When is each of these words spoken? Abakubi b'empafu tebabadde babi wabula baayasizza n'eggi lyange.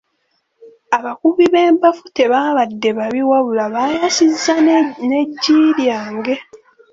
Abakubi 0.97 1.45
b'empafu 1.53 2.05
tebabadde 2.17 2.89
babi 2.97 3.21
wabula 3.29 3.65
baayasizza 3.73 4.55
n'eggi 5.07 5.57
lyange. 5.77 6.35